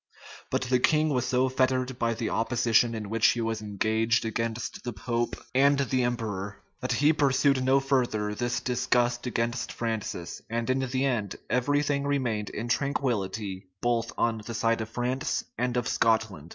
But 0.49 0.63
the 0.63 0.79
king 0.79 1.09
was 1.09 1.25
so 1.27 1.47
fettered 1.47 1.99
by 1.99 2.15
the 2.15 2.31
opposition 2.31 2.95
in 2.95 3.11
which 3.11 3.27
he 3.33 3.41
was 3.41 3.61
engaged 3.61 4.25
against 4.25 4.83
the 4.83 4.93
pope 4.93 5.35
and 5.53 5.77
the 5.77 6.01
emperor, 6.03 6.57
that 6.79 6.93
he 6.93 7.13
pursued 7.13 7.63
no 7.63 7.79
further 7.79 8.33
this 8.33 8.59
disgust 8.61 9.27
against 9.27 9.71
Francis; 9.71 10.41
and 10.49 10.71
in 10.71 10.79
the 10.79 11.05
end, 11.05 11.35
every 11.51 11.83
thing 11.83 12.07
remained 12.07 12.49
in 12.49 12.67
tranquillity 12.67 13.67
both 13.79 14.11
on 14.17 14.41
the 14.43 14.55
side 14.55 14.81
of 14.81 14.89
France 14.89 15.43
and 15.55 15.77
of 15.77 15.87
Scotland. 15.87 16.49